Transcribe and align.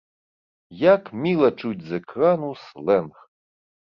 Як 0.83 1.03
міла 1.25 1.49
чуць 1.59 1.85
з 1.89 2.01
экрану 2.01 2.49
слэнг! 2.63 3.13